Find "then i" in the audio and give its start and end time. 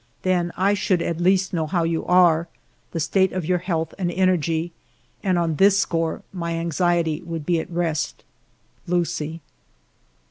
0.23-0.73